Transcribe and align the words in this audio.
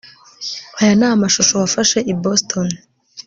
aya 0.79 0.93
ni 0.97 1.05
aya 1.07 1.21
mashusho 1.23 1.53
wafashe 1.61 1.97
i 2.11 2.13
boston 2.23 2.67